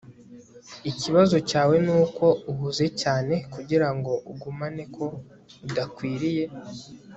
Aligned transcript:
ikibazo 0.91 1.35
cyawe 1.49 1.75
nuko 1.85 2.25
uhuze 2.51 2.85
cyane 3.01 3.33
kugirango 3.53 4.11
ugumane 4.31 4.83
ko 4.95 5.05
udakwiriye 5.65 6.45